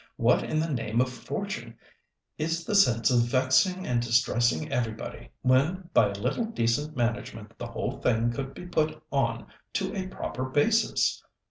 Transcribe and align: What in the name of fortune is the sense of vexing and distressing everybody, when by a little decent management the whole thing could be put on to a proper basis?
What 0.17 0.41
in 0.43 0.59
the 0.59 0.73
name 0.73 0.99
of 0.99 1.11
fortune 1.13 1.77
is 2.39 2.65
the 2.65 2.73
sense 2.73 3.11
of 3.11 3.19
vexing 3.19 3.85
and 3.85 4.01
distressing 4.01 4.71
everybody, 4.71 5.29
when 5.43 5.91
by 5.93 6.09
a 6.09 6.13
little 6.13 6.45
decent 6.45 6.97
management 6.97 7.55
the 7.59 7.67
whole 7.67 8.01
thing 8.01 8.31
could 8.31 8.55
be 8.55 8.65
put 8.65 8.99
on 9.11 9.45
to 9.73 9.95
a 9.95 10.07
proper 10.07 10.45
basis? 10.45 11.23